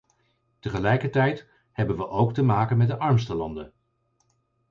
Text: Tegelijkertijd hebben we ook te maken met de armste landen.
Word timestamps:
Tegelijkertijd 0.59 1.47
hebben 1.71 1.97
we 1.97 2.07
ook 2.07 2.33
te 2.33 2.43
maken 2.43 2.77
met 2.77 2.87
de 2.87 2.97
armste 2.99 3.35
landen. 3.35 3.73